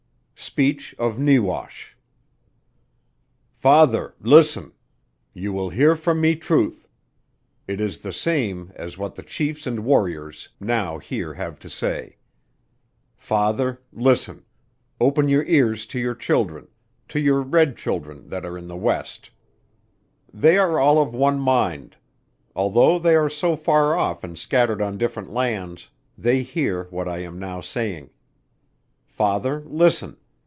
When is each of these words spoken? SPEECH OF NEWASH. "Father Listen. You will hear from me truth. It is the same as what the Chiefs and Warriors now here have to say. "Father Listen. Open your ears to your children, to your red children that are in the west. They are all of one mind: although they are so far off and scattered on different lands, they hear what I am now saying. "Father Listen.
SPEECH 0.43 0.95
OF 0.97 1.19
NEWASH. 1.19 1.95
"Father 3.53 4.15
Listen. 4.19 4.73
You 5.35 5.53
will 5.53 5.69
hear 5.69 5.95
from 5.95 6.19
me 6.19 6.35
truth. 6.35 6.87
It 7.67 7.79
is 7.79 7.99
the 7.99 8.11
same 8.11 8.71
as 8.75 8.97
what 8.97 9.13
the 9.15 9.21
Chiefs 9.23 9.67
and 9.67 9.85
Warriors 9.85 10.49
now 10.59 10.97
here 10.97 11.35
have 11.35 11.59
to 11.59 11.69
say. 11.69 12.17
"Father 13.15 13.81
Listen. 13.93 14.43
Open 14.99 15.29
your 15.29 15.43
ears 15.45 15.85
to 15.85 15.99
your 15.99 16.15
children, 16.15 16.67
to 17.07 17.19
your 17.19 17.43
red 17.43 17.77
children 17.77 18.27
that 18.29 18.43
are 18.43 18.57
in 18.57 18.67
the 18.67 18.75
west. 18.77 19.29
They 20.33 20.57
are 20.57 20.79
all 20.79 20.99
of 20.99 21.13
one 21.13 21.39
mind: 21.39 21.95
although 22.55 22.97
they 22.99 23.15
are 23.15 23.29
so 23.29 23.55
far 23.55 23.95
off 23.95 24.23
and 24.23 24.37
scattered 24.37 24.81
on 24.81 24.97
different 24.97 25.31
lands, 25.31 25.89
they 26.17 26.41
hear 26.41 26.85
what 26.85 27.07
I 27.07 27.19
am 27.19 27.37
now 27.39 27.61
saying. 27.61 28.09
"Father 29.05 29.61
Listen. 29.67 30.17